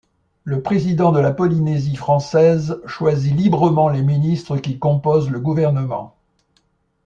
Le 0.45 0.63
président 0.63 1.11
de 1.11 1.19
la 1.19 1.31
Polynésie 1.31 1.95
française 1.95 2.81
choisit 2.87 3.35
librement 3.35 3.87
les 3.87 4.01
ministres 4.01 4.57
qui 4.57 4.79
composent 4.79 5.29
le 5.29 5.39
gouvernement. 5.39 6.15